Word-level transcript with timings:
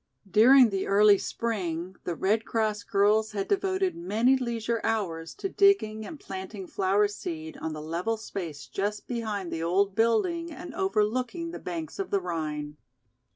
During 0.31 0.71
the 0.71 0.87
early 0.87 1.19
spring 1.19 1.95
the 2.05 2.15
Red 2.15 2.43
Cross 2.43 2.85
girls 2.85 3.33
had 3.33 3.47
devoted 3.47 3.95
many 3.95 4.35
leisure 4.35 4.81
hours 4.83 5.35
to 5.35 5.47
digging 5.47 6.07
and 6.07 6.19
planting 6.19 6.65
flower 6.65 7.07
seed 7.07 7.55
on 7.57 7.73
the 7.73 7.83
level 7.83 8.17
space 8.17 8.65
just 8.65 9.05
behind 9.07 9.51
the 9.53 9.61
old 9.61 9.93
building 9.93 10.51
and 10.51 10.73
overlooking 10.73 11.51
the 11.51 11.59
banks 11.59 11.99
of 11.99 12.09
the 12.09 12.19
Rhine. 12.19 12.77